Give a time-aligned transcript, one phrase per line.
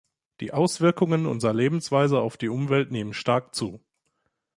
[0.39, 3.79] Die Auswirkungen unserer Lebensweise auf die Umwelt nehmen stark zu.